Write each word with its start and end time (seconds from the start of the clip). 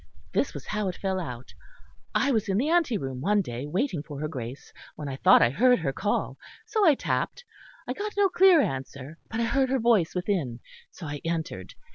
This 0.33 0.55
was 0.55 0.65
how 0.65 0.87
it 0.87 0.95
fell 0.97 1.19
out. 1.19 1.53
I 2.15 2.31
was 2.31 2.49
in 2.49 2.57
the 2.57 2.69
anteroom 2.71 3.21
one 3.21 3.39
day, 3.43 3.67
waiting 3.67 4.01
for 4.01 4.19
her 4.19 4.27
Grace, 4.27 4.73
when 4.95 5.07
I 5.07 5.15
thought 5.15 5.43
I 5.43 5.51
heard 5.51 5.77
her 5.77 5.93
call. 5.93 6.39
So 6.65 6.83
I 6.83 6.95
tapped; 6.95 7.45
I 7.87 7.93
got 7.93 8.17
no 8.17 8.27
clear 8.27 8.61
answer, 8.61 9.19
but 9.29 9.39
I 9.39 9.43
heard 9.43 9.69
her 9.69 9.77
voice 9.77 10.15
within, 10.15 10.59
so 10.89 11.05
I 11.05 11.21
entered. 11.23 11.75